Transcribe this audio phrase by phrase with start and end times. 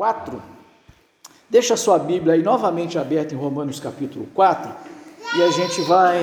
[0.00, 0.42] 4.
[1.50, 4.72] Deixa a sua Bíblia aí novamente aberta em Romanos capítulo 4
[5.36, 6.22] e a gente vai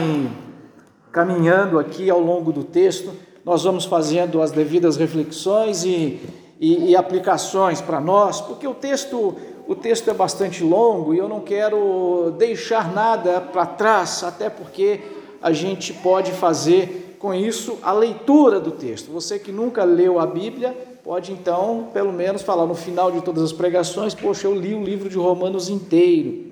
[1.11, 3.11] caminhando aqui ao longo do texto.
[3.45, 6.19] Nós vamos fazendo as devidas reflexões e,
[6.59, 9.35] e, e aplicações para nós, porque o texto,
[9.67, 15.01] o texto é bastante longo e eu não quero deixar nada para trás, até porque
[15.39, 19.11] a gente pode fazer com isso a leitura do texto.
[19.11, 20.75] Você que nunca leu a Bíblia,
[21.07, 24.83] pode então, pelo menos, falar no final de todas as pregações: Poxa, eu li o
[24.83, 26.51] livro de Romanos inteiro.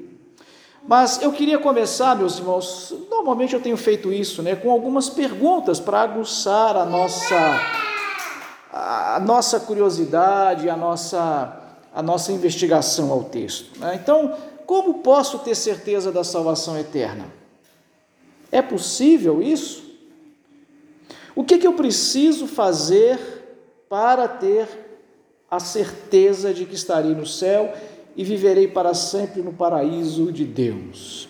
[0.88, 5.78] Mas eu queria começar, meus irmãos, normalmente eu tenho feito isso, né, com algumas perguntas
[5.78, 7.36] para aguçar a nossa,
[8.72, 11.62] a nossa curiosidade, a nossa,
[11.94, 13.78] a nossa investigação ao texto.
[13.80, 14.00] Né?
[14.02, 17.26] Então, como posso ter certeza da salvação eterna?
[18.52, 19.84] É possível isso?
[21.36, 23.35] O que, que eu preciso fazer
[23.96, 24.68] para ter
[25.50, 27.74] a certeza de que estarei no céu
[28.14, 31.30] e viverei para sempre no paraíso de Deus.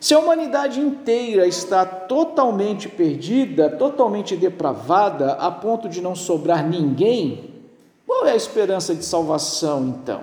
[0.00, 7.60] Se a humanidade inteira está totalmente perdida, totalmente depravada, a ponto de não sobrar ninguém,
[8.06, 10.22] qual é a esperança de salvação então?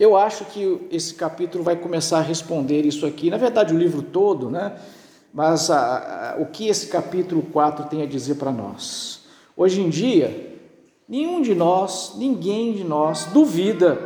[0.00, 3.28] Eu acho que esse capítulo vai começar a responder isso aqui.
[3.28, 4.78] Na verdade, o livro todo, né?
[5.32, 9.22] Mas a, a, o que esse capítulo 4 tem a dizer para nós?
[9.56, 10.58] Hoje em dia,
[11.08, 13.98] nenhum de nós, ninguém de nós duvida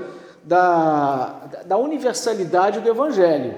[0.44, 3.54] da, da universalidade do Evangelho.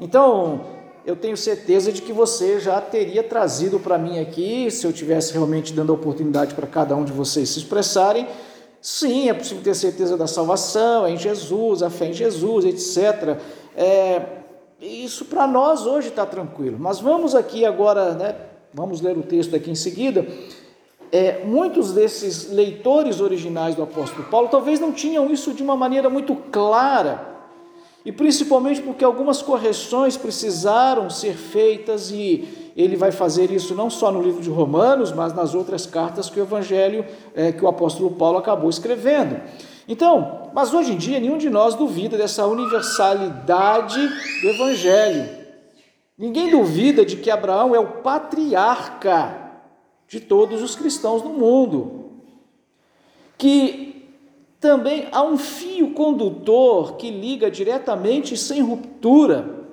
[0.00, 0.62] Então,
[1.04, 5.34] eu tenho certeza de que você já teria trazido para mim aqui, se eu tivesse
[5.34, 8.26] realmente dando a oportunidade para cada um de vocês se expressarem,
[8.80, 13.38] sim, é possível ter certeza da salvação, é em Jesus, a fé em Jesus, etc.
[13.76, 14.22] É,
[14.80, 16.76] isso para nós hoje está tranquilo.
[16.78, 18.36] Mas vamos aqui agora, né,
[18.72, 20.26] vamos ler o texto aqui em seguida.
[21.10, 26.10] É, muitos desses leitores originais do apóstolo Paulo talvez não tinham isso de uma maneira
[26.10, 27.36] muito clara,
[28.04, 34.12] e principalmente porque algumas correções precisaram ser feitas, e ele vai fazer isso não só
[34.12, 38.10] no livro de Romanos, mas nas outras cartas que o Evangelho, é, que o apóstolo
[38.10, 39.40] Paulo acabou escrevendo.
[39.88, 44.00] Então, mas hoje em dia nenhum de nós duvida dessa universalidade
[44.42, 45.28] do Evangelho.
[46.18, 49.46] Ninguém duvida de que Abraão é o patriarca
[50.08, 52.10] de todos os cristãos no mundo.
[53.36, 54.08] Que
[54.58, 59.66] também há um fio condutor que liga diretamente sem ruptura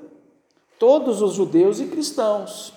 [0.77, 2.73] todos os judeus e cristãos.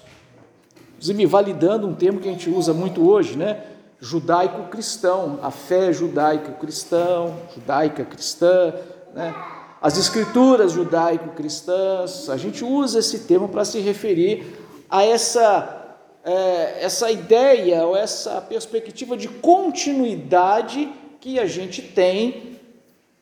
[0.92, 3.64] Inclusive, validando um termo que a gente usa muito hoje, né?
[4.00, 8.74] Judaico-cristão, a fé judaico-cristão, judaica-cristã,
[9.14, 9.34] né?
[9.80, 14.58] as escrituras judaico-cristãs, a gente usa esse termo para se referir
[14.90, 22.58] a essa, é, essa ideia ou essa perspectiva de continuidade que a gente tem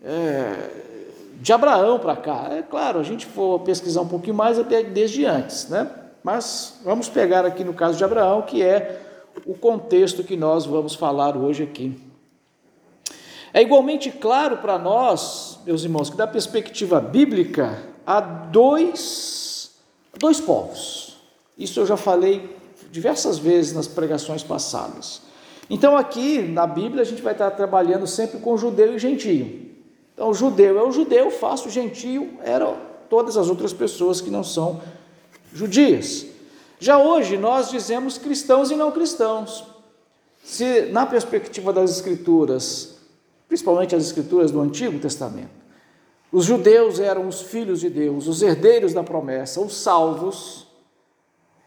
[0.03, 0.71] é,
[1.41, 2.49] de Abraão para cá.
[2.51, 5.91] É claro, a gente for pesquisar um pouquinho mais até desde antes, né?
[6.23, 9.04] Mas vamos pegar aqui no caso de Abraão, que é
[9.47, 12.00] o contexto que nós vamos falar hoje aqui.
[13.53, 19.71] É igualmente claro para nós, meus irmãos, que da perspectiva bíblica há dois,
[20.19, 21.17] dois povos.
[21.56, 22.56] Isso eu já falei
[22.91, 25.23] diversas vezes nas pregações passadas.
[25.71, 29.71] Então, aqui na Bíblia, a gente vai estar trabalhando sempre com judeu e gentio.
[30.12, 32.77] Então, o judeu é o judeu, faço gentio, eram
[33.09, 34.81] todas as outras pessoas que não são
[35.53, 36.27] judias.
[36.84, 39.65] Já hoje nós dizemos cristãos e não cristãos.
[40.45, 42.99] Se na perspectiva das escrituras,
[43.49, 45.65] principalmente as escrituras do Antigo Testamento,
[46.31, 50.67] os judeus eram os filhos de Deus, os herdeiros da promessa, os salvos,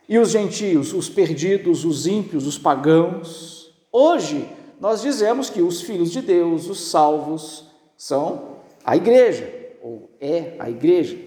[0.07, 3.73] e os gentios, os perdidos, os ímpios, os pagãos.
[3.91, 4.47] Hoje
[4.79, 7.66] nós dizemos que os filhos de Deus, os salvos,
[7.97, 9.51] são a igreja,
[9.81, 11.26] ou é a igreja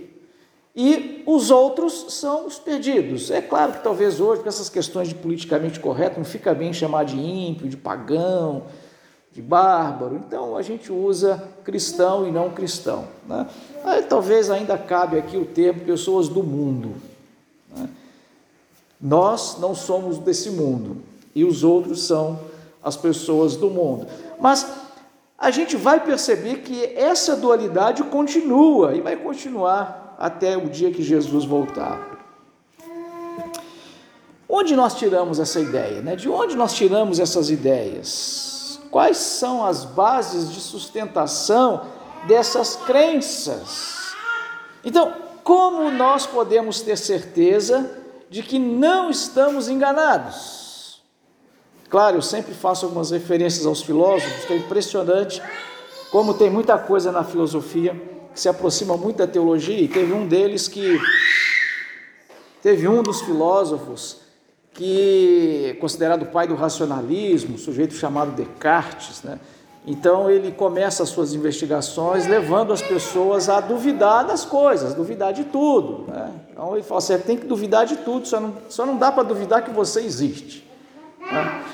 [0.74, 3.30] e os outros são os perdidos.
[3.30, 7.04] É claro que talvez hoje, com essas questões de politicamente correto, não fica bem chamar
[7.04, 8.64] de ímpio, de pagão,
[9.32, 10.16] de bárbaro.
[10.16, 13.06] Então a gente usa cristão e não cristão.
[13.26, 13.46] Né?
[13.84, 16.94] Aí, talvez ainda cabe aqui o termo pessoas do mundo.
[17.76, 17.88] Né?
[19.00, 20.98] Nós não somos desse mundo
[21.34, 22.38] e os outros são
[22.82, 24.06] as pessoas do mundo.
[24.38, 24.66] Mas
[25.36, 31.02] a gente vai perceber que essa dualidade continua e vai continuar até o dia que
[31.02, 31.98] Jesus voltar.
[34.46, 36.02] Onde nós tiramos essa ideia?
[36.02, 36.14] Né?
[36.14, 38.78] De onde nós tiramos essas ideias?
[38.90, 41.86] Quais são as bases de sustentação
[42.26, 44.14] dessas crenças?
[44.84, 51.00] Então, como nós podemos ter certeza de que não estamos enganados?
[51.88, 55.42] Claro, eu sempre faço algumas referências aos filósofos, que é impressionante
[56.10, 60.26] como tem muita coisa na filosofia que se aproxima muito da teologia, e teve um
[60.26, 60.98] deles que
[62.62, 64.18] teve um dos filósofos
[64.72, 69.38] que é considerado o pai do racionalismo, sujeito chamado Descartes, né?
[69.86, 75.44] Então ele começa as suas investigações levando as pessoas a duvidar das coisas, duvidar de
[75.44, 76.04] tudo.
[76.06, 76.30] Né?
[76.50, 79.22] Então ele fala assim: tem que duvidar de tudo, só não, só não dá para
[79.22, 80.68] duvidar que você existe.
[81.20, 81.64] Né?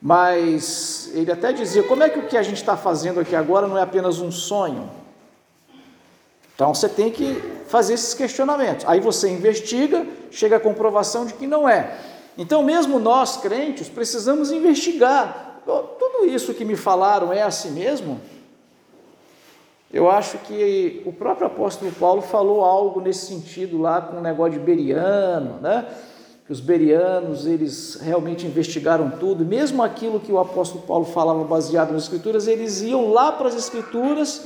[0.00, 3.68] Mas ele até dizia: como é que o que a gente está fazendo aqui agora
[3.68, 4.88] não é apenas um sonho?
[6.54, 8.84] Então você tem que fazer esses questionamentos.
[8.88, 11.96] Aí você investiga, chega à comprovação de que não é.
[12.36, 18.20] Então, mesmo nós crentes precisamos investigar tudo isso que me falaram é assim mesmo?
[19.92, 24.54] Eu acho que o próprio apóstolo Paulo falou algo nesse sentido lá com o negócio
[24.54, 25.86] de Beriano, né?
[26.44, 31.92] Que os berianos, eles realmente investigaram tudo, mesmo aquilo que o apóstolo Paulo falava baseado
[31.92, 34.42] nas escrituras, eles iam lá para as escrituras,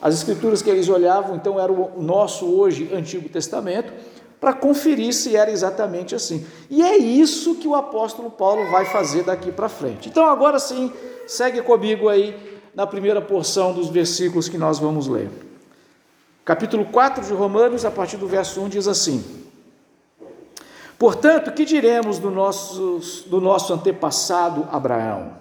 [0.00, 3.92] as escrituras que eles olhavam, então era o nosso hoje Antigo Testamento,
[4.40, 6.46] para conferir se era exatamente assim.
[6.70, 10.08] E é isso que o apóstolo Paulo vai fazer daqui para frente.
[10.08, 10.92] Então, agora sim,
[11.26, 12.36] segue comigo aí
[12.74, 15.28] na primeira porção dos versículos que nós vamos ler.
[16.44, 19.24] Capítulo 4 de Romanos, a partir do verso 1, diz assim:
[20.96, 25.36] Portanto, que diremos do nosso, do nosso antepassado Abraão?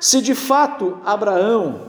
[0.00, 1.87] Se de fato Abraão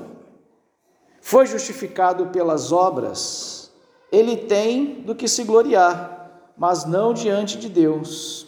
[1.30, 3.72] foi justificado pelas obras,
[4.12, 8.48] ele tem do que se gloriar, mas não diante de Deus.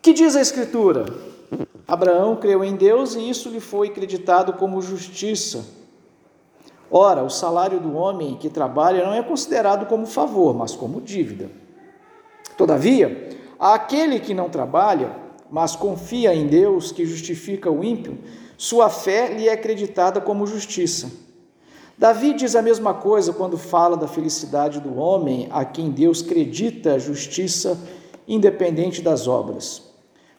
[0.00, 1.06] Que diz a Escritura?
[1.88, 5.66] Abraão creu em Deus e isso lhe foi acreditado como justiça.
[6.88, 11.50] Ora, o salário do homem que trabalha não é considerado como favor, mas como dívida.
[12.56, 15.16] Todavia, aquele que não trabalha,
[15.50, 18.16] mas confia em Deus que justifica o ímpio,
[18.58, 21.08] sua fé lhe é acreditada como justiça.
[21.96, 26.98] Davi diz a mesma coisa quando fala da felicidade do homem a quem Deus acredita
[26.98, 27.78] justiça
[28.26, 29.82] independente das obras.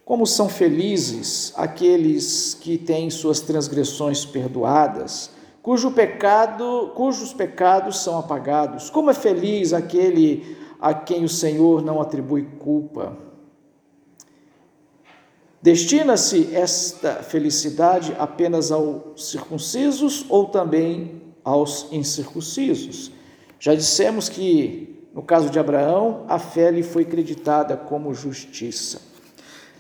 [0.04, 5.32] Como são felizes aqueles que têm suas transgressões perdoadas,
[5.64, 8.90] cujo pecado, cujos pecados são apagados.
[8.90, 13.29] Como é feliz aquele a quem o Senhor não atribui culpa.
[15.62, 23.12] Destina-se esta felicidade apenas aos circuncisos ou também aos incircuncisos.
[23.60, 29.02] Já dissemos que, no caso de Abraão, a fé lhe foi creditada como justiça.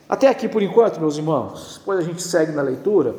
[0.09, 3.15] Até aqui por enquanto, meus irmãos, depois a gente segue na leitura.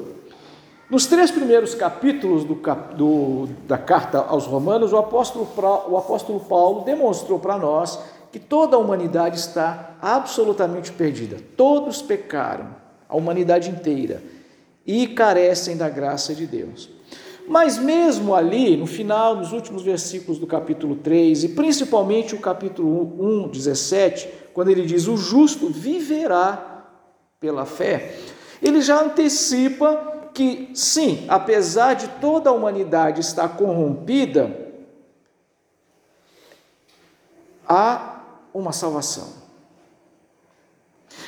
[0.90, 2.56] Nos três primeiros capítulos do,
[2.96, 5.48] do, da carta aos Romanos, o apóstolo,
[5.88, 7.98] o apóstolo Paulo demonstrou para nós
[8.30, 11.38] que toda a humanidade está absolutamente perdida.
[11.56, 12.74] Todos pecaram,
[13.08, 14.22] a humanidade inteira,
[14.86, 16.88] e carecem da graça de Deus.
[17.48, 23.16] Mas mesmo ali, no final, nos últimos versículos do capítulo 3, e principalmente o capítulo
[23.18, 26.84] 1, 17, quando ele diz: O justo viverá
[27.40, 28.14] pela fé,
[28.62, 34.70] ele já antecipa que, sim, apesar de toda a humanidade estar corrompida,
[37.68, 38.09] há
[38.52, 39.41] uma salvação.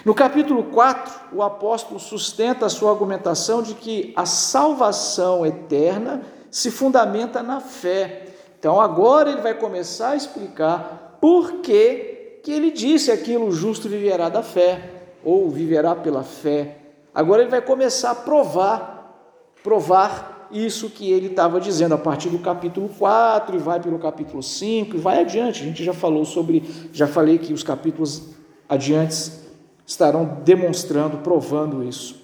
[0.04, 6.70] No capítulo 4, o apóstolo sustenta a sua argumentação de que a salvação eterna se
[6.70, 8.26] fundamenta na fé.
[8.58, 13.88] Então, agora ele vai começar a explicar por que, que ele disse aquilo: o justo
[13.88, 14.90] viverá da fé,
[15.24, 16.78] ou viverá pela fé.
[17.14, 22.38] Agora ele vai começar a provar, provar isso que ele estava dizendo a partir do
[22.38, 25.62] capítulo 4 e vai pelo capítulo 5 e vai adiante.
[25.62, 28.30] A gente já falou sobre, já falei que os capítulos
[28.68, 29.40] adiantes
[29.86, 32.22] estarão demonstrando, provando isso.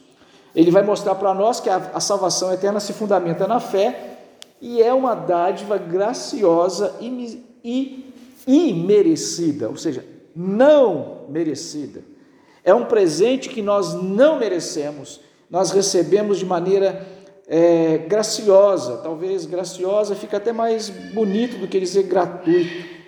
[0.54, 4.18] Ele vai mostrar para nós que a, a salvação eterna se fundamenta na fé
[4.60, 8.14] e é uma dádiva graciosa e, e
[8.46, 10.04] imerecida, ou seja,
[10.34, 12.02] não merecida.
[12.64, 15.20] É um presente que nós não merecemos,
[15.50, 17.06] nós recebemos de maneira
[17.48, 22.98] é, graciosa, talvez graciosa fica até mais bonito do que dizer gratuito.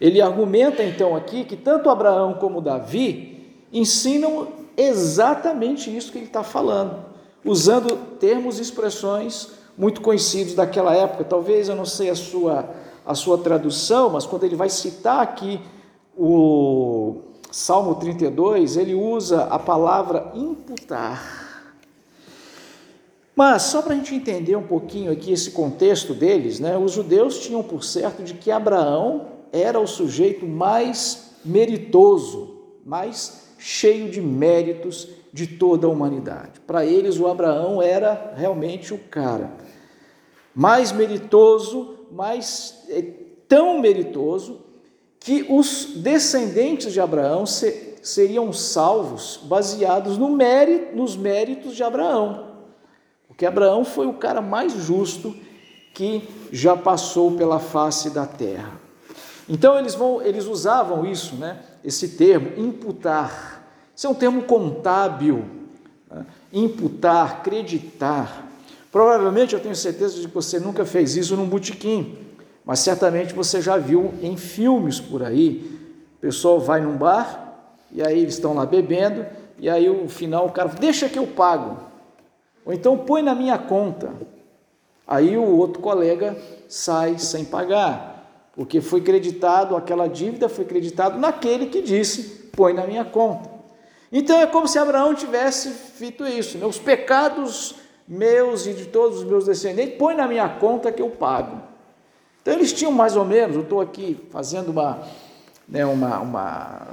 [0.00, 6.42] Ele argumenta então aqui que tanto Abraão como Davi ensinam exatamente isso que ele está
[6.42, 7.04] falando,
[7.44, 11.22] usando termos e expressões muito conhecidos daquela época.
[11.22, 12.68] Talvez eu não sei a sua,
[13.06, 15.60] a sua tradução, mas quando ele vai citar aqui
[16.16, 17.18] o
[17.52, 21.39] Salmo 32, ele usa a palavra imputar.
[23.40, 27.38] Mas só para a gente entender um pouquinho aqui esse contexto deles, né, os judeus
[27.38, 35.08] tinham por certo de que Abraão era o sujeito mais meritoso mais cheio de méritos
[35.32, 36.60] de toda a humanidade.
[36.66, 39.50] Para eles, o Abraão era realmente o cara
[40.54, 43.00] mais meritoso, mais é,
[43.48, 44.60] tão meritoso
[45.18, 52.49] que os descendentes de Abraão se, seriam salvos baseados no mérito, nos méritos de Abraão.
[53.40, 55.34] Porque Abraão foi o cara mais justo
[55.94, 58.72] que já passou pela face da terra.
[59.48, 61.58] Então eles vão, eles usavam isso, né?
[61.82, 63.66] Esse termo imputar.
[63.96, 65.46] Isso é um termo contábil.
[66.10, 66.26] Né?
[66.52, 68.46] Imputar, acreditar.
[68.92, 72.18] Provavelmente eu tenho certeza de que você nunca fez isso num botequim,
[72.62, 75.80] mas certamente você já viu em filmes por aí.
[76.18, 77.56] O pessoal vai num bar
[77.90, 79.24] e aí eles estão lá bebendo
[79.58, 81.88] e aí no final o cara deixa que eu pago.
[82.70, 84.12] Ou então põe na minha conta.
[85.04, 86.36] Aí o outro colega
[86.68, 92.86] sai sem pagar, porque foi creditado, aquela dívida foi creditado naquele que disse, põe na
[92.86, 93.50] minha conta.
[94.12, 96.64] Então é como se Abraão tivesse feito isso, né?
[96.64, 97.74] os pecados
[98.06, 101.60] meus e de todos os meus descendentes, põe na minha conta que eu pago.
[102.40, 105.00] Então eles tinham mais ou menos, eu estou aqui fazendo uma,
[105.68, 106.86] né, uma, uma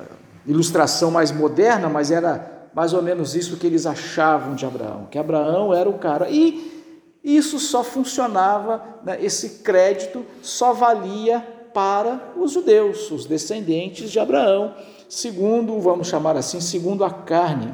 [0.47, 5.17] ilustração mais moderna, mas era mais ou menos isso que eles achavam de Abraão, que
[5.17, 6.29] Abraão era o cara.
[6.29, 6.93] E
[7.23, 11.39] isso só funcionava, né, esse crédito só valia
[11.73, 14.75] para os judeus, os descendentes de Abraão,
[15.09, 17.73] segundo, vamos chamar assim, segundo a carne.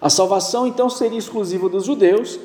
[0.00, 2.40] A salvação então seria exclusiva dos judeus,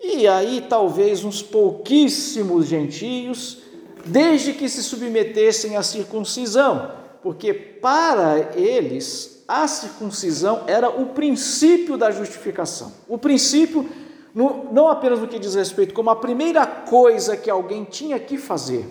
[0.00, 3.58] e aí talvez uns pouquíssimos gentios,
[4.04, 12.10] desde que se submetessem à circuncisão, porque para eles a circuncisão era o princípio da
[12.10, 12.92] justificação.
[13.08, 13.88] O princípio,
[14.34, 18.86] não apenas no que diz respeito, como a primeira coisa que alguém tinha que fazer.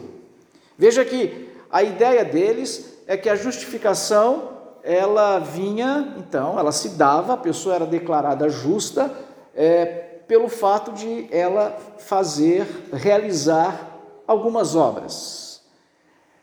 [0.76, 7.34] Veja que a ideia deles é que a justificação ela vinha, então, ela se dava,
[7.34, 9.14] a pessoa era declarada justa
[9.54, 9.86] é,
[10.28, 13.96] pelo fato de ela fazer, realizar
[14.26, 15.48] algumas obras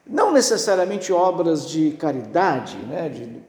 [0.07, 3.43] não necessariamente obras de caridade, né, de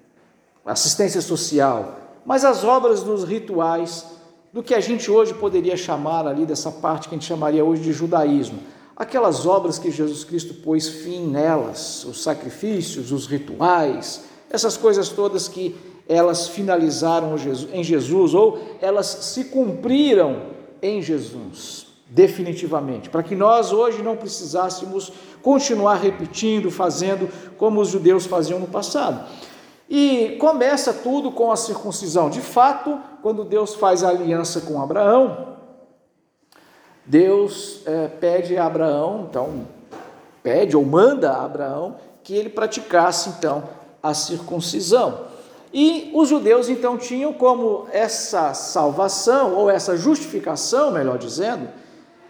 [0.74, 4.06] assistência social, mas as obras dos rituais,
[4.52, 7.82] do que a gente hoje poderia chamar ali dessa parte que a gente chamaria hoje
[7.82, 8.60] de judaísmo.
[8.96, 15.50] Aquelas obras que Jesus Cristo pôs fim nelas, os sacrifícios, os rituais, essas coisas todas
[15.50, 15.76] que
[16.08, 17.36] elas finalizaram
[17.74, 20.44] em Jesus ou elas se cumpriram
[20.82, 28.26] em Jesus definitivamente, para que nós hoje não precisássemos continuar repetindo, fazendo como os judeus
[28.26, 29.26] faziam no passado.
[29.90, 32.30] E começa tudo com a circuncisão.
[32.30, 35.56] De fato, quando Deus faz a aliança com Abraão,
[37.06, 39.68] Deus é, pede a Abraão, então,
[40.42, 43.64] pede ou manda a Abraão que ele praticasse então
[44.02, 45.26] a circuncisão.
[45.72, 51.68] E os judeus então tinham como essa salvação, ou essa justificação, melhor dizendo,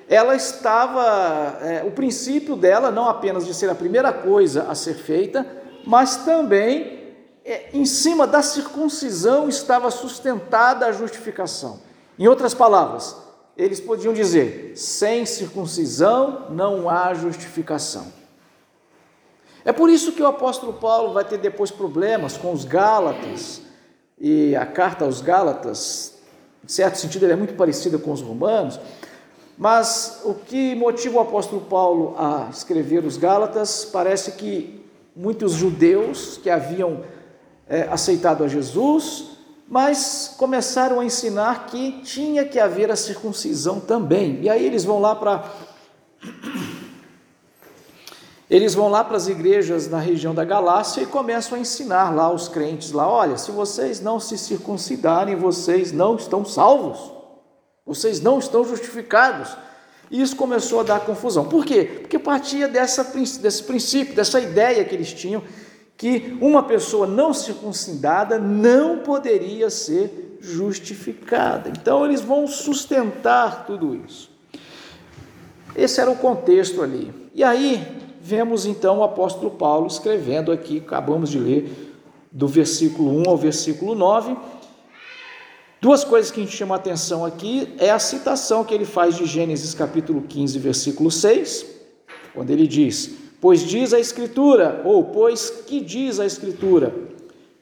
[0.09, 4.95] ela estava, é, o princípio dela não apenas de ser a primeira coisa a ser
[4.95, 5.45] feita,
[5.85, 6.94] mas também
[7.45, 11.79] é, em cima da circuncisão estava sustentada a justificação.
[12.17, 13.15] Em outras palavras,
[13.55, 18.11] eles podiam dizer: sem circuncisão não há justificação.
[19.63, 23.61] É por isso que o apóstolo Paulo vai ter depois problemas com os Gálatas,
[24.19, 26.15] e a carta aos Gálatas,
[26.63, 28.79] em certo sentido, é muito parecida com os Romanos,
[29.57, 34.83] mas o que motiva o apóstolo Paulo a escrever os Gálatas parece que
[35.15, 37.03] muitos judeus que haviam
[37.67, 39.25] é, aceitado a Jesus,
[39.67, 44.41] mas começaram a ensinar que tinha que haver a circuncisão também.
[44.41, 45.51] E aí eles vão lá para
[48.47, 52.31] eles vão lá para as igrejas na região da Galácia e começam a ensinar lá
[52.31, 57.11] os crentes lá, olha, se vocês não se circuncidarem, vocês não estão salvos.
[57.83, 59.57] Vocês não estão justificados.
[60.11, 61.45] E isso começou a dar confusão.
[61.45, 61.99] Por quê?
[62.01, 65.43] Porque partia dessa, desse princípio, dessa ideia que eles tinham,
[65.97, 71.69] que uma pessoa não circuncidada não poderia ser justificada.
[71.69, 74.29] Então eles vão sustentar tudo isso.
[75.75, 77.13] Esse era o contexto ali.
[77.33, 77.81] E aí
[78.21, 81.93] vemos então o apóstolo Paulo escrevendo aqui, acabamos de ler,
[82.31, 84.35] do versículo 1 ao versículo 9
[85.85, 89.23] Duas coisas que a gente chama atenção aqui é a citação que ele faz de
[89.27, 91.63] Gênesis capítulo 15, versículo 6,
[92.33, 96.93] quando ele diz: Pois diz a Escritura, ou pois que diz a Escritura?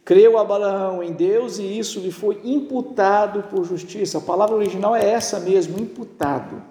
[0.06, 4.18] Creu Abraão em Deus e isso lhe foi imputado por justiça.
[4.18, 6.62] A palavra original é essa mesmo, imputado.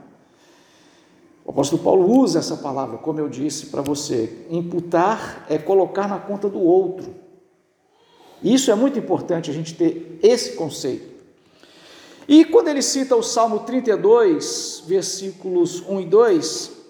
[1.44, 4.46] O apóstolo Paulo usa essa palavra, como eu disse para você.
[4.50, 7.14] Imputar é colocar na conta do outro.
[8.42, 11.12] Isso é muito importante a gente ter esse conceito.
[12.28, 16.81] E quando ele cita o Salmo 32, versículos 1 e 2,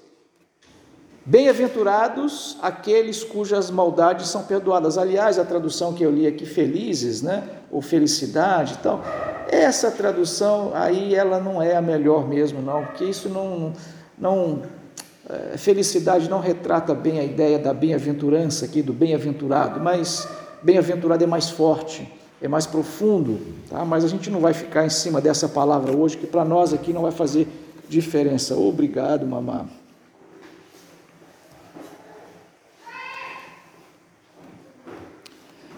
[1.24, 4.98] Bem-aventurados aqueles cujas maldades são perdoadas.
[4.98, 7.48] Aliás, a tradução que eu li aqui, felizes, né?
[7.70, 9.04] Ou felicidade e tal.
[9.48, 13.72] Essa tradução aí, ela não é a melhor mesmo, não, porque isso não.
[14.18, 14.62] não
[15.30, 20.26] é, felicidade não retrata bem a ideia da bem-aventurança aqui, do bem-aventurado, mas
[20.60, 23.84] bem-aventurado é mais forte, é mais profundo, tá?
[23.84, 26.92] Mas a gente não vai ficar em cima dessa palavra hoje, que para nós aqui
[26.92, 27.46] não vai fazer
[27.88, 28.56] diferença.
[28.56, 29.66] Obrigado, mamá.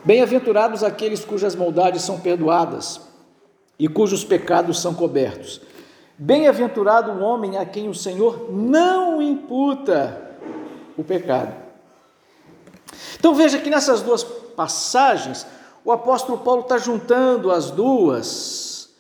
[0.05, 3.01] Bem-aventurados aqueles cujas maldades são perdoadas
[3.79, 5.63] e cujos pecados são cobertos.
[6.19, 10.31] Bem-aventurado o homem a quem o Senhor não imputa
[10.97, 11.55] o pecado.
[13.19, 15.47] Então veja que nessas duas passagens,
[15.83, 18.91] o apóstolo Paulo está juntando as duas,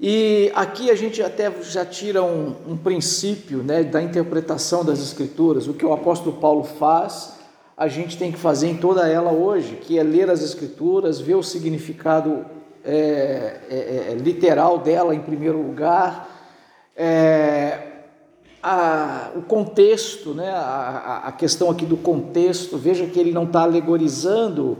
[0.00, 5.68] e aqui a gente até já tira um, um princípio né, da interpretação das Escrituras,
[5.68, 7.37] o que o apóstolo Paulo faz
[7.78, 11.36] a gente tem que fazer em toda ela hoje, que é ler as Escrituras, ver
[11.36, 12.44] o significado
[12.84, 13.74] é, é,
[14.10, 16.28] é, literal dela em primeiro lugar,
[16.96, 17.82] é,
[18.60, 23.62] a, o contexto, né, a, a questão aqui do contexto, veja que ele não está
[23.62, 24.76] alegorizando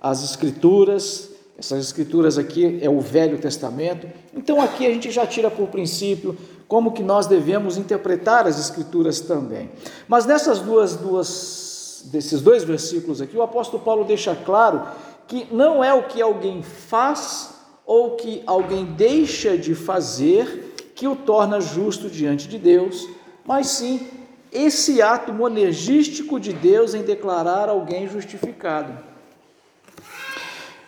[0.00, 5.52] as Escrituras, essas Escrituras aqui é o Velho Testamento, então aqui a gente já tira
[5.52, 9.70] por princípio como que nós devemos interpretar as Escrituras também.
[10.08, 11.69] Mas nessas duas, duas
[12.02, 14.82] desses dois versículos aqui, o apóstolo Paulo deixa claro
[15.26, 17.54] que não é o que alguém faz
[17.86, 23.08] ou que alguém deixa de fazer que o torna justo diante de Deus,
[23.44, 24.06] mas sim
[24.52, 28.92] esse ato monergístico de Deus em declarar alguém justificado.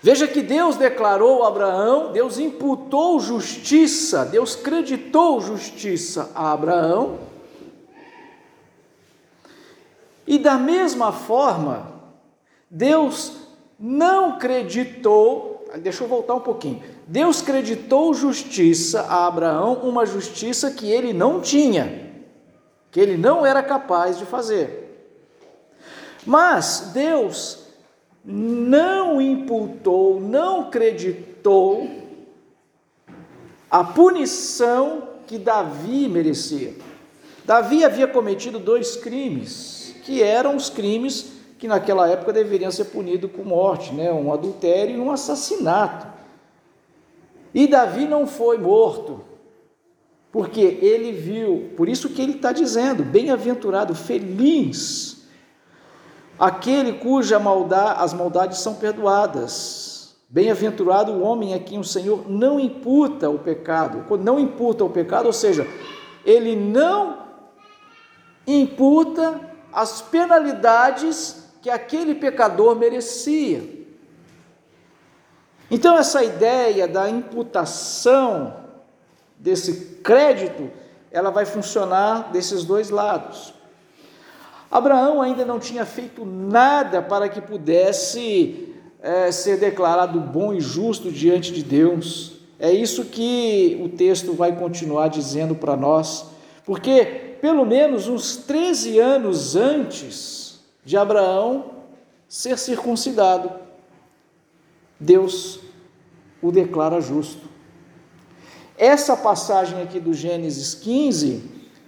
[0.02, 7.31] Veja que Deus declarou Abraão, Deus imputou justiça, Deus creditou justiça a Abraão
[10.26, 11.92] e da mesma forma,
[12.70, 13.32] Deus
[13.78, 16.82] não creditou, deixa eu voltar um pouquinho.
[17.06, 22.12] Deus creditou justiça a Abraão, uma justiça que ele não tinha,
[22.90, 24.80] que ele não era capaz de fazer.
[26.24, 27.66] Mas Deus
[28.24, 31.90] não imputou, não creditou
[33.68, 36.74] a punição que Davi merecia.
[37.44, 43.30] Davi havia cometido dois crimes que eram os crimes que naquela época deveriam ser punidos
[43.30, 44.12] com morte, né?
[44.12, 46.08] um adultério e um assassinato.
[47.54, 49.20] E Davi não foi morto,
[50.32, 55.24] porque ele viu, por isso que ele está dizendo, bem-aventurado, feliz,
[56.38, 60.16] aquele cuja maldade, as maldades são perdoadas.
[60.28, 64.04] Bem-aventurado o homem a quem o Senhor não imputa o pecado.
[64.18, 65.66] Não imputa o pecado, ou seja,
[66.24, 67.18] ele não
[68.46, 73.82] imputa as penalidades que aquele pecador merecia.
[75.70, 78.54] Então, essa ideia da imputação
[79.38, 80.70] desse crédito,
[81.10, 83.54] ela vai funcionar desses dois lados.
[84.70, 91.10] Abraão ainda não tinha feito nada para que pudesse é, ser declarado bom e justo
[91.10, 92.32] diante de Deus.
[92.58, 96.26] É isso que o texto vai continuar dizendo para nós,
[96.64, 101.72] porque pelo menos uns 13 anos antes de Abraão
[102.28, 103.50] ser circuncidado,
[104.98, 105.58] Deus
[106.40, 107.48] o declara justo.
[108.78, 111.42] Essa passagem aqui do Gênesis 15,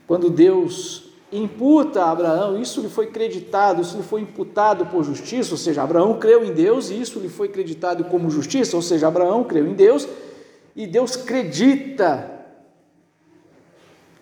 [0.08, 5.52] quando Deus imputa a Abraão, isso lhe foi creditado, isso lhe foi imputado por justiça,
[5.52, 9.06] ou seja, Abraão creu em Deus e isso lhe foi creditado como justiça, ou seja,
[9.06, 10.08] Abraão creu em Deus
[10.74, 12.33] e Deus credita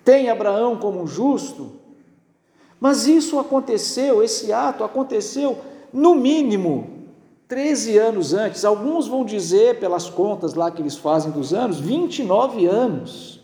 [0.04, 1.72] tem Abraão como justo,
[2.80, 5.58] mas isso aconteceu, esse ato aconteceu
[5.92, 7.02] no mínimo
[7.46, 8.64] 13 anos antes.
[8.64, 13.40] Alguns vão dizer, pelas contas lá que eles fazem dos anos, 29 anos.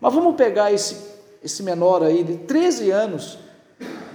[0.00, 0.96] Mas vamos pegar esse,
[1.42, 3.38] esse menor aí de 13 anos.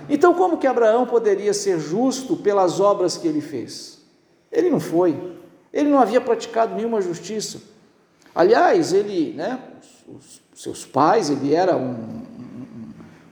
[0.07, 3.99] Então, como que Abraão poderia ser justo pelas obras que ele fez?
[4.51, 5.35] Ele não foi.
[5.73, 7.61] Ele não havia praticado nenhuma justiça.
[8.33, 9.59] Aliás, ele, né,
[10.07, 11.95] os, seus pais, ele era um,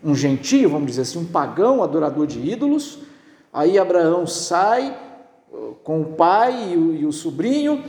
[0.05, 2.99] um, um gentio, vamos dizer assim, um pagão adorador de ídolos.
[3.51, 4.97] Aí Abraão sai
[5.51, 7.83] uh, com o pai e o, e o sobrinho,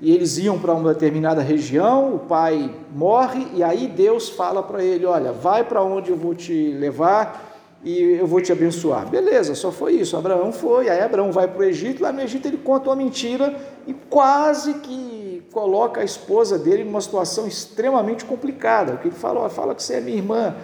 [0.00, 4.82] e eles iam para uma determinada região, o pai morre, e aí Deus fala para
[4.82, 9.06] ele: Olha, vai para onde eu vou te levar, e eu vou te abençoar.
[9.06, 10.16] Beleza, só foi isso.
[10.16, 13.54] Abraão foi, aí Abraão vai para o Egito, lá no Egito ele conta uma mentira
[13.86, 15.17] e quase que
[15.52, 18.92] coloca a esposa dele numa situação extremamente complicada.
[18.92, 20.54] Porque ele fala, fala que você é minha irmã.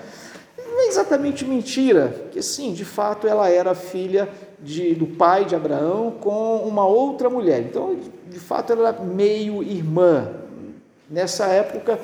[0.58, 4.28] Não é exatamente mentira, que sim, de fato ela era filha
[4.60, 7.60] de, do pai de Abraão com uma outra mulher.
[7.60, 7.96] Então,
[8.28, 10.32] de fato, ela era meio irmã.
[11.08, 11.98] Nessa época,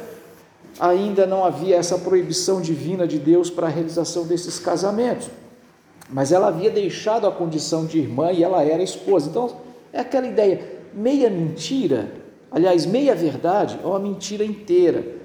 [0.78, 5.28] ainda não havia essa proibição divina de Deus para a realização desses casamentos.
[6.08, 9.28] Mas ela havia deixado a condição de irmã e ela era esposa.
[9.28, 9.56] Então,
[9.92, 12.19] é aquela ideia, meia mentira,
[12.50, 15.20] aliás, meia verdade, é uma mentira inteira.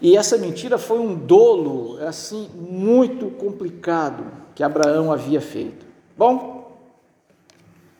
[0.00, 4.24] E essa mentira foi um dolo, assim, muito complicado
[4.54, 5.86] que Abraão havia feito.
[6.16, 6.78] Bom,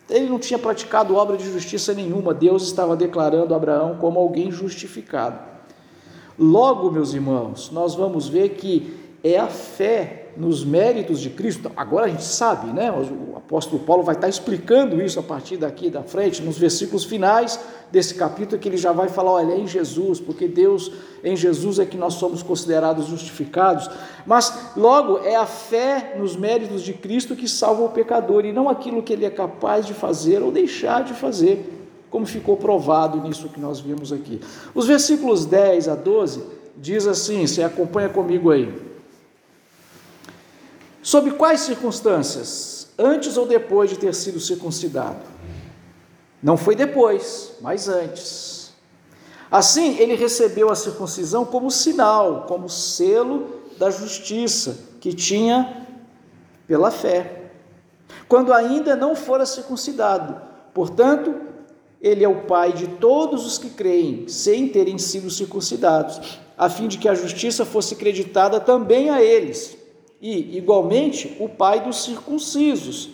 [0.08, 5.38] ele não tinha praticado obra de justiça nenhuma, Deus estava declarando Abraão como alguém justificado.
[6.38, 11.72] Logo, meus irmãos, nós vamos ver que é a fé nos méritos de Cristo.
[11.74, 12.92] Agora a gente sabe, né?
[12.92, 17.58] O apóstolo Paulo vai estar explicando isso a partir daqui da frente, nos versículos finais
[17.90, 21.78] desse capítulo, que ele já vai falar: olha, é em Jesus, porque Deus, em Jesus
[21.78, 23.88] é que nós somos considerados justificados.
[24.26, 28.68] Mas logo é a fé nos méritos de Cristo que salva o pecador e não
[28.68, 31.70] aquilo que ele é capaz de fazer ou deixar de fazer
[32.10, 34.40] como ficou provado nisso que nós vimos aqui.
[34.72, 36.44] Os versículos 10 a 12
[36.76, 38.93] diz assim: você acompanha comigo aí.
[41.04, 42.88] Sob quais circunstâncias?
[42.98, 45.20] Antes ou depois de ter sido circuncidado?
[46.42, 48.72] Não foi depois, mas antes.
[49.50, 55.86] Assim, ele recebeu a circuncisão como sinal, como selo da justiça que tinha
[56.66, 57.50] pela fé,
[58.26, 60.40] quando ainda não fora circuncidado.
[60.72, 61.34] Portanto,
[62.00, 66.88] ele é o Pai de todos os que creem, sem terem sido circuncidados, a fim
[66.88, 69.83] de que a justiça fosse creditada também a eles.
[70.26, 73.10] E, igualmente, o Pai dos circuncisos,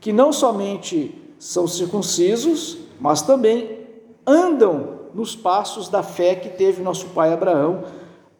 [0.00, 3.78] que não somente são circuncisos, mas também
[4.26, 7.84] andam nos passos da fé que teve nosso pai Abraão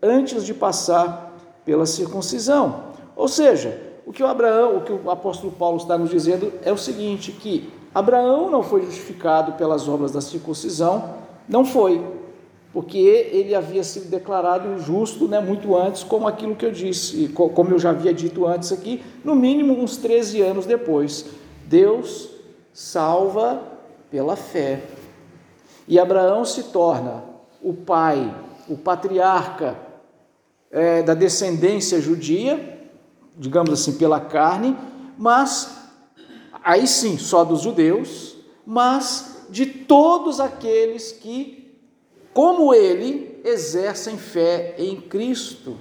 [0.02, 2.82] antes de passar pela circuncisão.
[3.14, 6.72] Ou seja, o que o Abraão, o que o apóstolo Paulo está nos dizendo é
[6.72, 11.14] o seguinte, que Abraão não foi justificado pelas obras da circuncisão,
[11.48, 12.04] não foi,
[12.72, 17.70] porque ele havia sido declarado justo né, muito antes, como aquilo que eu disse, como
[17.70, 21.26] eu já havia dito antes aqui, no mínimo uns 13 anos depois.
[21.66, 22.30] Deus
[22.72, 23.62] salva
[24.11, 24.83] pela fé.
[25.88, 27.24] E Abraão se torna
[27.62, 28.33] o pai,
[28.68, 29.76] o patriarca
[30.70, 32.88] é, da descendência judia,
[33.37, 34.76] digamos assim, pela carne,
[35.18, 35.76] mas
[36.62, 41.59] aí sim, só dos judeus, mas de todos aqueles que,
[42.32, 45.76] como ele, exercem fé em Cristo.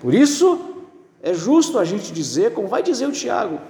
[0.00, 0.76] Por isso,
[1.22, 3.60] é justo a gente dizer, como vai dizer o Tiago,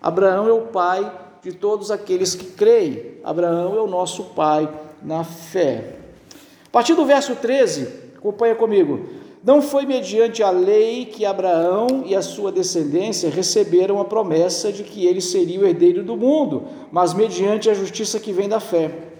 [0.00, 1.10] Abraão é o pai
[1.42, 3.18] de todos aqueles que creem.
[3.22, 4.68] Abraão é o nosso pai
[5.02, 5.96] na fé.
[6.66, 9.06] A partir do verso 13, acompanha comigo.
[9.44, 14.82] Não foi mediante a lei que Abraão e a sua descendência receberam a promessa de
[14.82, 19.13] que ele seria o herdeiro do mundo, mas mediante a justiça que vem da fé.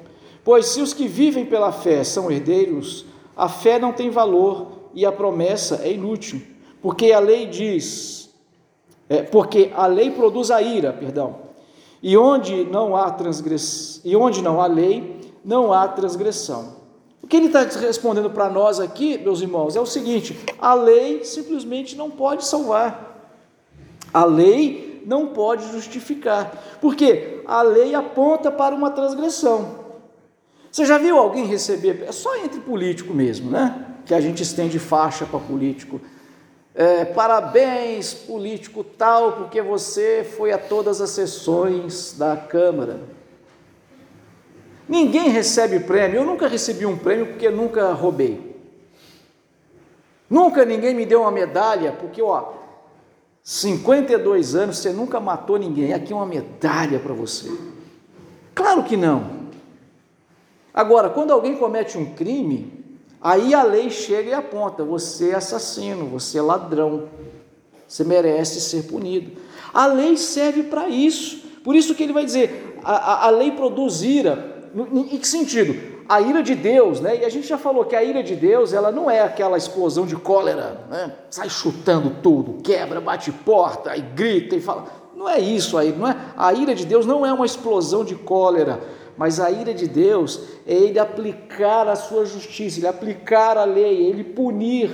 [0.44, 5.06] Pois se os que vivem pela fé são herdeiros, a fé não tem valor e
[5.06, 6.40] a promessa é inútil,
[6.82, 8.30] porque a lei diz,
[9.08, 11.36] é, porque a lei produz a ira, perdão.
[12.02, 16.76] E onde não há transgressão, e onde não há lei, não há transgressão.
[17.22, 21.24] O que ele está respondendo para nós aqui, meus irmãos, é o seguinte: a lei
[21.24, 23.32] simplesmente não pode salvar,
[24.12, 29.83] a lei não pode justificar, porque a lei aponta para uma transgressão.
[30.74, 33.94] Você já viu alguém receber, é só entre político mesmo, né?
[34.04, 36.00] Que a gente estende faixa para político.
[36.74, 43.02] É, parabéns, político tal, porque você foi a todas as sessões da Câmara.
[44.88, 46.16] Ninguém recebe prêmio.
[46.16, 48.60] Eu nunca recebi um prêmio porque nunca roubei.
[50.28, 52.52] Nunca ninguém me deu uma medalha porque, ó,
[53.44, 55.92] 52 anos você nunca matou ninguém.
[55.92, 57.48] Aqui é uma medalha para você.
[58.56, 59.43] Claro que não.
[60.74, 62.84] Agora, quando alguém comete um crime,
[63.20, 67.04] aí a lei chega e aponta: você é assassino, você é ladrão,
[67.86, 69.40] você merece ser punido.
[69.72, 71.44] A lei serve para isso.
[71.62, 75.94] Por isso que ele vai dizer: a, a, a lei produz ira, em que sentido?
[76.06, 77.20] A ira de Deus, né?
[77.20, 80.04] E a gente já falou que a ira de Deus, ela não é aquela explosão
[80.04, 81.14] de cólera, né?
[81.30, 84.86] Sai chutando tudo, quebra, bate porta, e grita e fala.
[85.16, 86.16] Não é isso aí, não é?
[86.36, 88.80] A ira de Deus não é uma explosão de cólera,
[89.16, 94.06] mas a ira de Deus é ele aplicar a sua justiça, ele aplicar a lei,
[94.06, 94.90] ele punir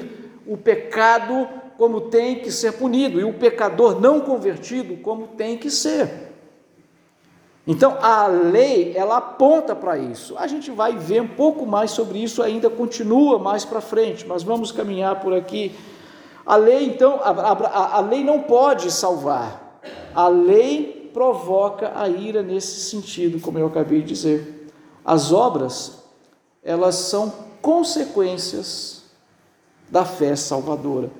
[0.47, 5.71] o pecado como tem que ser punido, e o pecador não convertido como tem que
[5.71, 6.31] ser.
[7.67, 10.37] Então a lei ela aponta para isso.
[10.37, 14.43] A gente vai ver um pouco mais sobre isso ainda, continua mais para frente, mas
[14.43, 15.75] vamos caminhar por aqui.
[16.45, 19.81] A lei então, a, a, a lei não pode salvar.
[20.15, 24.71] A lei provoca a ira nesse sentido, como eu acabei de dizer.
[25.05, 26.01] As obras
[26.63, 29.03] elas são consequências
[29.91, 31.11] da fé salvadora.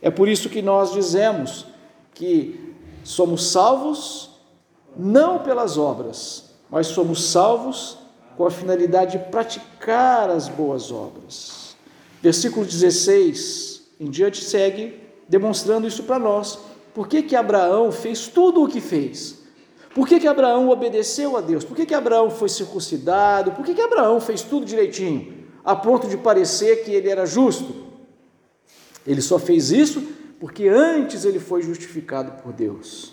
[0.00, 1.66] É por isso que nós dizemos
[2.14, 4.30] que somos salvos
[4.96, 7.98] não pelas obras, mas somos salvos
[8.36, 11.76] com a finalidade de praticar as boas obras.
[12.22, 16.58] Versículo 16 em diante segue demonstrando isso para nós.
[16.94, 19.39] Por que, que Abraão fez tudo o que fez?
[20.00, 21.62] Por que, que Abraão obedeceu a Deus?
[21.62, 23.52] Por que, que Abraão foi circuncidado?
[23.52, 27.84] Por que, que Abraão fez tudo direitinho, a ponto de parecer que ele era justo?
[29.06, 30.02] Ele só fez isso
[30.40, 33.12] porque antes ele foi justificado por Deus.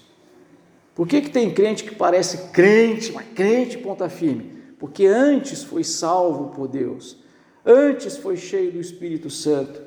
[0.95, 4.53] Por que, que tem crente que parece crente, mas crente ponta firme?
[4.79, 7.17] Porque antes foi salvo por Deus,
[7.65, 9.81] antes foi cheio do Espírito Santo.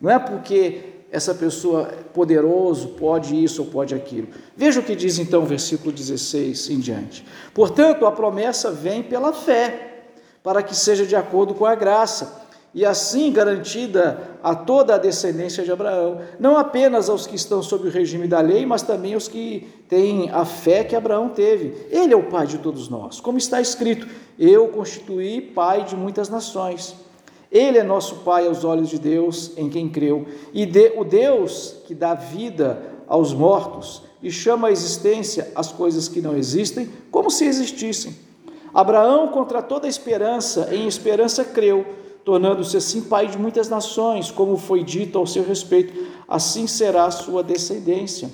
[0.00, 4.28] Não é porque essa pessoa poderoso pode isso ou pode aquilo.
[4.56, 7.24] Veja o que diz então o versículo 16 em diante.
[7.54, 10.04] Portanto, a promessa vem pela fé,
[10.42, 15.64] para que seja de acordo com a graça e assim garantida a toda a descendência
[15.64, 19.28] de Abraão, não apenas aos que estão sob o regime da lei, mas também aos
[19.28, 21.86] que têm a fé que Abraão teve.
[21.90, 24.06] Ele é o pai de todos nós, como está escrito:
[24.38, 26.94] Eu constituí pai de muitas nações.
[27.56, 31.76] Ele é nosso pai aos olhos de Deus, em quem creu, e de, o Deus
[31.86, 37.30] que dá vida aos mortos e chama à existência as coisas que não existem, como
[37.30, 38.14] se existissem.
[38.74, 41.86] Abraão, contra toda esperança, em esperança creu
[42.26, 47.10] tornando-se assim pai de muitas nações, como foi dito ao seu respeito, assim será a
[47.12, 48.28] sua descendência.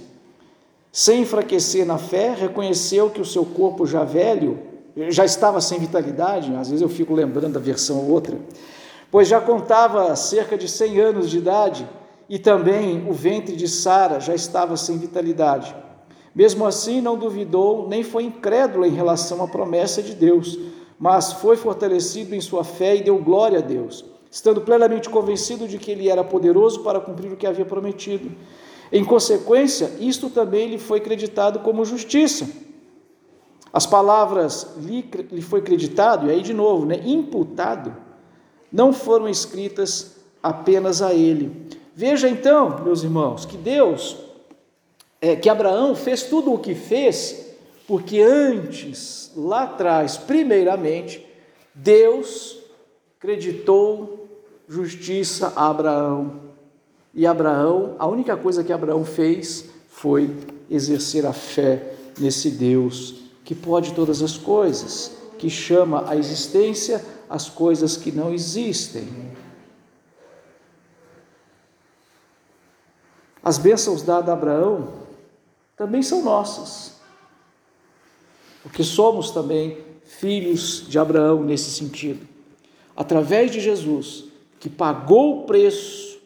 [0.90, 4.58] Sem enfraquecer na fé, reconheceu que o seu corpo já velho,
[5.10, 8.38] já estava sem vitalidade, às vezes eu fico lembrando da versão ou outra,
[9.12, 11.88] pois já contava cerca de 100 anos de idade,
[12.28, 15.72] e também o ventre de Sara já estava sem vitalidade.
[16.34, 20.58] Mesmo assim, não duvidou, nem foi incrédulo em relação à promessa de Deus
[21.02, 25.76] mas foi fortalecido em sua fé e deu glória a Deus, estando plenamente convencido de
[25.76, 28.30] que ele era poderoso para cumprir o que havia prometido.
[28.92, 32.48] Em consequência, isto também lhe foi creditado como justiça.
[33.72, 37.96] As palavras lhe, lhe foi creditado, e aí de novo, né, imputado,
[38.72, 41.68] não foram escritas apenas a ele.
[41.94, 44.16] Veja então, meus irmãos, que Deus,
[45.20, 47.52] é, que Abraão fez tudo o que fez
[47.86, 51.26] porque antes, lá atrás, primeiramente,
[51.74, 52.58] Deus
[53.18, 54.28] creditou
[54.68, 56.40] justiça a Abraão.
[57.14, 60.30] E Abraão, a única coisa que Abraão fez foi
[60.70, 67.48] exercer a fé nesse Deus que pode todas as coisas, que chama à existência as
[67.48, 69.34] coisas que não existem.
[73.42, 74.92] As bênçãos dadas a Abraão
[75.76, 76.92] também são nossas
[78.62, 82.24] porque somos também filhos de Abraão nesse sentido.
[82.94, 84.26] Através de Jesus,
[84.60, 86.20] que pagou o preço,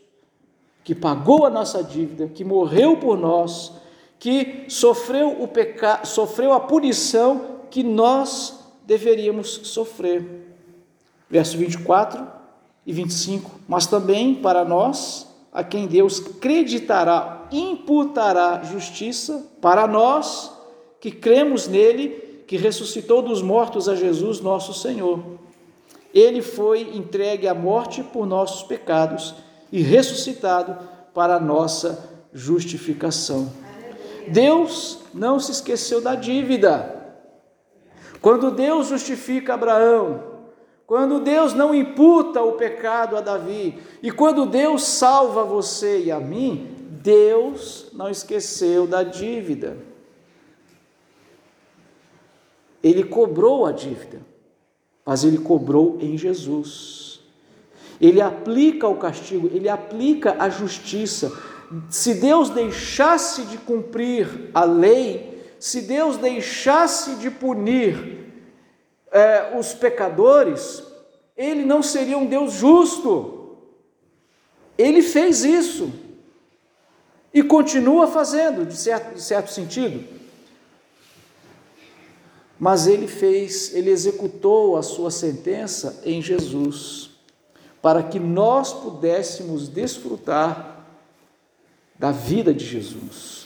[0.85, 3.73] que pagou a nossa dívida, que morreu por nós,
[4.19, 10.25] que sofreu o pecado, sofreu a punição que nós deveríamos sofrer.
[11.29, 12.27] Verso 24
[12.87, 13.51] e 25.
[13.69, 20.53] Mas também para nós, a quem Deus creditará, imputará justiça, para nós
[21.01, 25.21] que cremos nele que ressuscitou dos mortos a Jesus, nosso Senhor.
[26.15, 29.35] Ele foi entregue à morte por nossos pecados
[29.73, 30.79] e ressuscitado
[31.13, 33.53] para nossa justificação.
[34.29, 37.06] Deus não se esqueceu da dívida.
[38.21, 40.37] Quando Deus justifica Abraão,
[40.87, 46.21] quando Deus não imputa o pecado a Davi, e quando Deus salva você e a
[46.21, 49.77] mim, Deus não esqueceu da dívida.
[52.83, 54.21] Ele cobrou a dívida,
[55.05, 57.21] mas ele cobrou em Jesus.
[58.01, 61.33] Ele aplica o castigo, ele aplica a justiça.
[61.91, 68.27] Se Deus deixasse de cumprir a lei, se Deus deixasse de punir
[69.11, 70.83] é, os pecadores,
[71.37, 73.57] ele não seria um Deus justo.
[74.77, 75.93] Ele fez isso
[77.33, 80.05] e continua fazendo, de certo, de certo sentido.
[82.59, 87.11] Mas ele fez, ele executou a sua sentença em Jesus,
[87.83, 90.87] para que nós pudéssemos desfrutar
[91.99, 93.46] da vida de Jesus,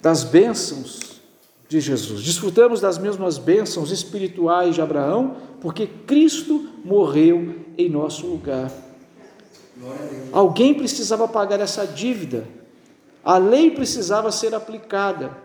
[0.00, 1.20] das bênçãos
[1.68, 2.22] de Jesus.
[2.22, 8.72] Desfrutamos das mesmas bênçãos espirituais de Abraão, porque Cristo morreu em nosso lugar.
[10.32, 12.46] Alguém precisava pagar essa dívida,
[13.24, 15.36] a lei precisava ser aplicada.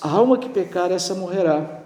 [0.00, 1.82] A alma que pecar, essa morrerá.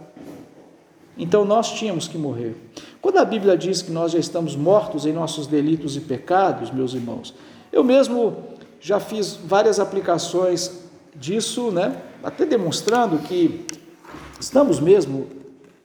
[1.18, 2.56] Então nós tínhamos que morrer.
[3.02, 6.94] Quando a Bíblia diz que nós já estamos mortos em nossos delitos e pecados, meus
[6.94, 7.34] irmãos,
[7.72, 8.49] eu mesmo
[8.80, 10.80] já fiz várias aplicações
[11.14, 12.00] disso, né?
[12.22, 13.66] até demonstrando que
[14.38, 15.26] estamos mesmo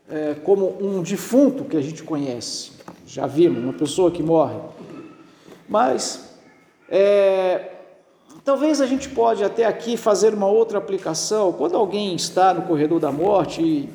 [0.10, 2.72] é, como um defunto que a gente conhece.
[3.06, 4.56] Já vimos, uma pessoa que morre.
[5.68, 6.38] Mas
[6.90, 7.72] é,
[8.44, 11.52] talvez a gente pode até aqui fazer uma outra aplicação.
[11.54, 13.90] Quando alguém está no corredor da morte e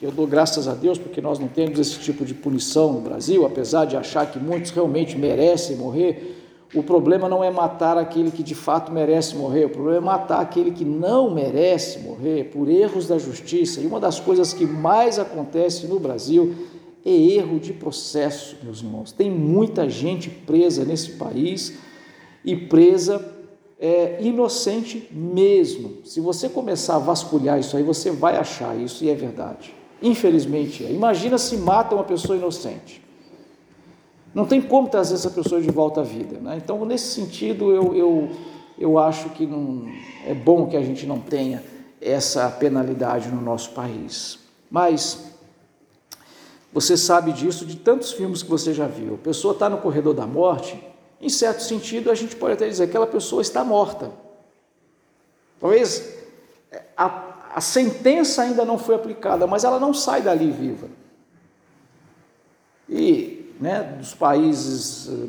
[0.00, 3.44] eu dou graças a Deus porque nós não temos esse tipo de punição no Brasil,
[3.44, 6.39] apesar de achar que muitos realmente merecem morrer.
[6.72, 10.40] O problema não é matar aquele que de fato merece morrer, o problema é matar
[10.40, 13.80] aquele que não merece morrer por erros da justiça.
[13.80, 16.54] E uma das coisas que mais acontece no Brasil
[17.04, 19.10] é erro de processo, meus irmãos.
[19.10, 21.76] Tem muita gente presa nesse país
[22.44, 23.34] e presa
[23.80, 25.98] é, inocente mesmo.
[26.04, 29.74] Se você começar a vasculhar isso aí, você vai achar isso e é verdade.
[30.02, 30.92] Infelizmente é.
[30.92, 33.02] Imagina se mata uma pessoa inocente.
[34.34, 36.38] Não tem como trazer essa pessoa de volta à vida.
[36.38, 36.60] Né?
[36.62, 38.30] Então, nesse sentido, eu, eu,
[38.78, 39.86] eu acho que não,
[40.26, 41.62] é bom que a gente não tenha
[42.00, 44.38] essa penalidade no nosso país.
[44.70, 45.32] Mas
[46.72, 49.14] você sabe disso de tantos filmes que você já viu.
[49.14, 50.82] A pessoa está no corredor da morte,
[51.20, 54.10] em certo sentido, a gente pode até dizer que aquela pessoa está morta.
[55.60, 56.16] Talvez
[56.96, 60.88] a a sentença ainda não foi aplicada, mas ela não sai dali viva.
[62.88, 65.28] E né, dos países, eh,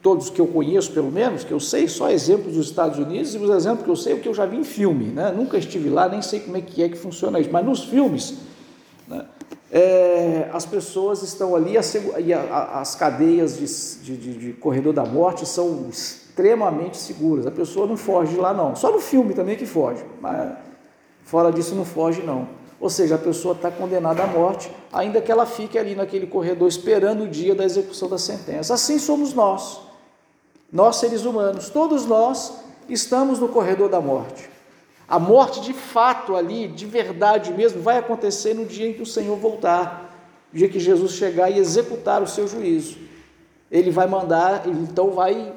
[0.00, 3.38] todos que eu conheço, pelo menos, que eu sei, só exemplos dos Estados Unidos, e
[3.38, 5.06] os exemplos que eu sei, é o que eu já vi em filme.
[5.06, 5.32] Né?
[5.32, 8.34] Nunca estive lá, nem sei como é que é que funciona isso, mas nos filmes,
[9.06, 9.26] né,
[9.70, 15.86] é, as pessoas estão ali, e as cadeias de, de, de corredor da morte são
[15.90, 17.46] extremamente seguras.
[17.46, 18.74] A pessoa não foge lá, não.
[18.74, 20.02] Só no filme também que foge.
[20.22, 20.56] Mas
[21.28, 22.48] Fora disso não foge não.
[22.80, 26.68] Ou seja, a pessoa está condenada à morte, ainda que ela fique ali naquele corredor
[26.68, 28.74] esperando o dia da execução da sentença.
[28.74, 29.80] Assim somos nós,
[30.72, 32.52] nós seres humanos, todos nós
[32.88, 34.48] estamos no corredor da morte.
[35.08, 39.06] A morte de fato ali, de verdade mesmo, vai acontecer no dia em que o
[39.06, 40.14] Senhor voltar,
[40.52, 42.96] no dia que Jesus chegar e executar o seu juízo.
[43.70, 45.52] Ele vai mandar, então vai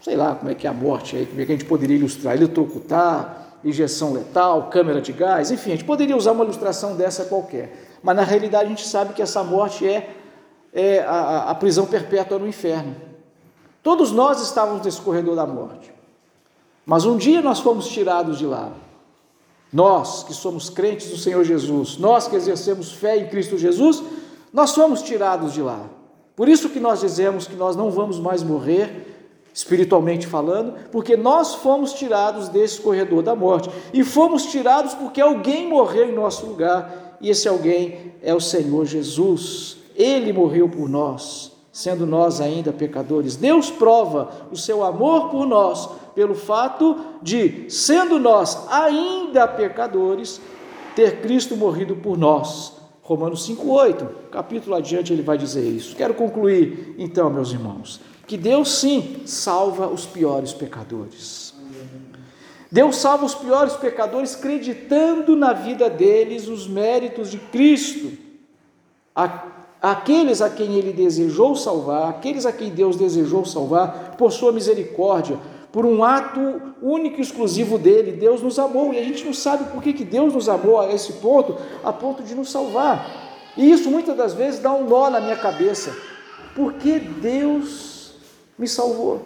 [0.00, 1.96] sei lá como é que é a morte aí, como é que a gente poderia
[1.96, 7.24] ilustrar, eletrocutar, injeção letal, câmera de gás, enfim, a gente poderia usar uma ilustração dessa
[7.24, 7.88] qualquer.
[8.02, 10.10] Mas na realidade a gente sabe que essa morte é,
[10.72, 12.96] é a, a prisão perpétua no inferno.
[13.82, 15.92] Todos nós estávamos nesse corredor da morte.
[16.84, 18.72] Mas um dia nós fomos tirados de lá.
[19.72, 24.02] Nós que somos crentes do Senhor Jesus, nós que exercemos fé em Cristo Jesus,
[24.52, 25.86] nós fomos tirados de lá.
[26.34, 29.19] Por isso que nós dizemos que nós não vamos mais morrer,
[29.52, 35.68] espiritualmente falando, porque nós fomos tirados desse corredor da morte e fomos tirados porque alguém
[35.68, 39.76] morreu em nosso lugar e esse alguém é o Senhor Jesus.
[39.94, 43.36] Ele morreu por nós, sendo nós ainda pecadores.
[43.36, 50.40] Deus prova o seu amor por nós pelo fato de, sendo nós ainda pecadores,
[50.94, 52.78] ter Cristo morrido por nós.
[53.02, 55.96] Romanos 5:8, capítulo adiante ele vai dizer isso.
[55.96, 61.52] Quero concluir então, meus irmãos que Deus sim salva os piores pecadores.
[62.70, 68.16] Deus salva os piores pecadores acreditando na vida deles os méritos de Cristo.
[69.82, 75.36] Aqueles a quem ele desejou salvar, aqueles a quem Deus desejou salvar, por sua misericórdia,
[75.72, 78.94] por um ato único e exclusivo dele, Deus nos amou.
[78.94, 81.92] E a gente não sabe por que, que Deus nos amou a esse ponto, a
[81.92, 83.50] ponto de nos salvar.
[83.56, 85.92] E isso muitas das vezes dá um nó na minha cabeça.
[86.54, 87.99] Por que Deus
[88.60, 89.22] me salvou.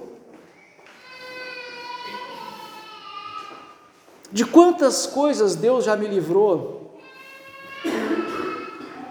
[4.30, 6.98] De quantas coisas Deus já me livrou.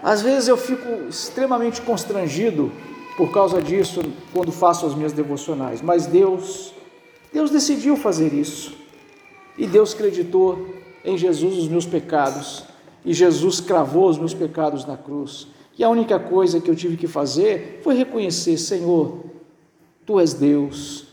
[0.02, 2.72] Às vezes eu fico extremamente constrangido
[3.18, 4.02] por causa disso
[4.32, 6.72] quando faço as minhas devocionais, mas Deus,
[7.32, 8.74] Deus decidiu fazer isso.
[9.56, 12.64] E Deus acreditou em Jesus os meus pecados,
[13.04, 15.46] e Jesus cravou os meus pecados na cruz.
[15.78, 19.33] E a única coisa que eu tive que fazer foi reconhecer, Senhor,
[20.06, 21.06] Tu és Deus.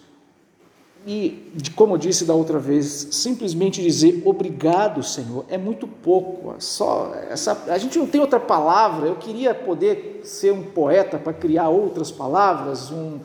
[1.06, 6.54] e, como eu disse da outra vez, simplesmente dizer obrigado, Senhor, é muito pouco.
[6.60, 9.08] Só essa, a gente não tem outra palavra.
[9.08, 13.20] Eu queria poder ser um poeta para criar outras palavras, um,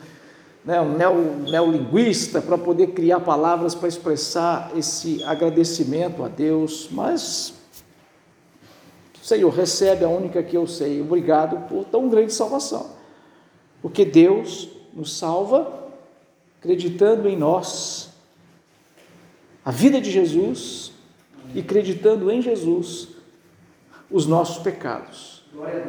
[0.65, 7.53] né, um neo, neolinguista para poder criar palavras para expressar esse agradecimento a Deus, mas
[9.27, 11.01] Senhor, recebe a única que eu sei.
[11.01, 12.91] Obrigado por tão grande salvação.
[13.81, 15.85] Porque Deus nos salva
[16.59, 18.09] acreditando em nós,
[19.63, 20.91] a vida de Jesus
[21.53, 23.09] e acreditando em Jesus
[24.09, 25.43] os nossos pecados.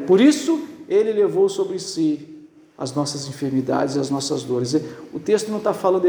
[0.06, 2.46] Por isso, ele levou sobre si
[2.76, 4.74] as nossas enfermidades e as nossas dores.
[5.12, 6.09] O texto não está falando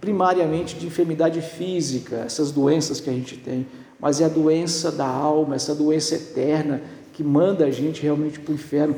[0.00, 3.66] primariamente de enfermidade física, essas doenças que a gente tem,
[3.98, 8.52] mas é a doença da alma, essa doença eterna que manda a gente realmente para
[8.52, 8.96] o inferno.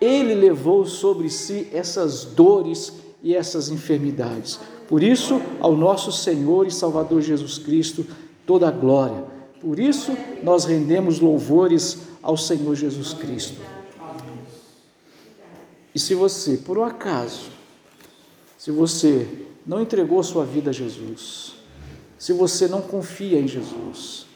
[0.00, 2.92] Ele levou sobre si essas dores
[3.22, 4.58] e essas enfermidades.
[4.88, 8.06] Por isso, ao nosso Senhor e Salvador Jesus Cristo,
[8.46, 9.24] toda a glória.
[9.60, 13.60] Por isso, nós rendemos louvores ao Senhor Jesus Cristo.
[15.94, 17.50] E se você, por um acaso,
[18.56, 19.28] se você
[19.66, 21.54] não entregou sua vida a Jesus,
[22.18, 24.26] se você não confia em Jesus,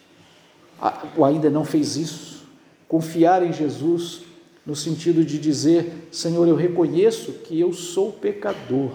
[1.17, 2.45] ou ainda não fez isso,
[2.89, 4.23] confiar em Jesus
[4.67, 8.93] no sentido de dizer: Senhor, eu reconheço que eu sou pecador.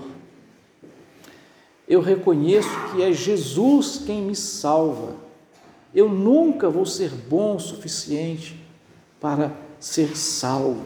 [1.87, 5.15] Eu reconheço que é Jesus quem me salva.
[5.93, 8.55] Eu nunca vou ser bom o suficiente
[9.19, 10.83] para ser salvo.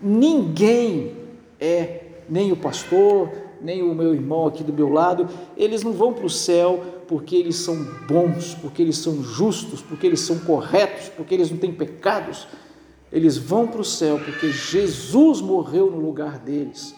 [0.00, 1.14] Ninguém
[1.60, 6.12] é, nem o pastor, nem o meu irmão aqui do meu lado, eles não vão
[6.12, 7.76] para o céu porque eles são
[8.08, 12.48] bons, porque eles são justos, porque eles são corretos, porque eles não têm pecados
[13.12, 16.94] eles vão para o céu porque Jesus morreu no lugar deles.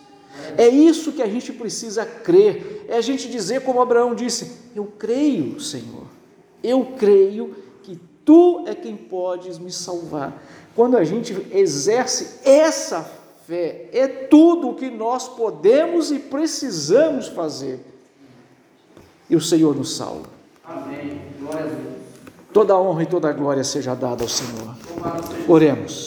[0.57, 2.87] É isso que a gente precisa crer.
[2.89, 6.05] É a gente dizer, como Abraão disse: Eu creio, Senhor.
[6.63, 10.43] Eu creio que tu é quem podes me salvar.
[10.75, 13.09] Quando a gente exerce essa
[13.47, 17.81] fé, é tudo o que nós podemos e precisamos fazer.
[19.29, 20.29] E o Senhor nos salva.
[20.65, 21.21] Amém.
[21.39, 22.04] Glória a Deus.
[22.55, 24.77] Toda a honra e toda a glória seja dada ao Senhor.
[25.49, 26.03] Oremos.